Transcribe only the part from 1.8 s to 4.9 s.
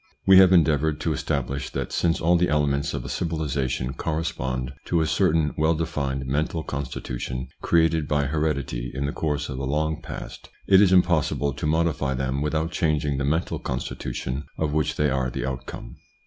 since all the elements of a civili sation correspond